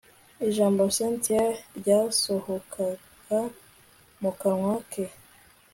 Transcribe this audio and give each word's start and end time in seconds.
ijambo 0.47 0.81
cyntia 0.95 1.45
ryasohokaga 1.77 3.39
mukanwa 4.21 4.73
ke 4.91 5.05